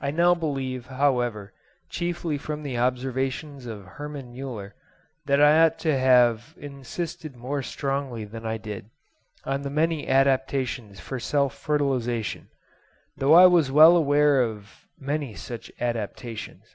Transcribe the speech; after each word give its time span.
I 0.00 0.10
now 0.10 0.34
believe, 0.34 0.86
however, 0.86 1.52
chiefly 1.90 2.38
from 2.38 2.62
the 2.62 2.78
observations 2.78 3.66
of 3.66 3.84
Hermann 3.84 4.32
Muller, 4.34 4.74
that 5.26 5.38
I 5.38 5.66
ought 5.66 5.78
to 5.80 5.98
have 5.98 6.54
insisted 6.56 7.36
more 7.36 7.60
strongly 7.62 8.24
than 8.24 8.46
I 8.46 8.56
did 8.56 8.88
on 9.44 9.60
the 9.60 9.68
many 9.68 10.08
adaptations 10.08 10.98
for 10.98 11.20
self 11.20 11.54
fertilisation; 11.54 12.48
though 13.18 13.34
I 13.34 13.44
was 13.44 13.70
well 13.70 13.98
aware 13.98 14.40
of 14.42 14.88
many 14.98 15.34
such 15.34 15.70
adaptations. 15.78 16.74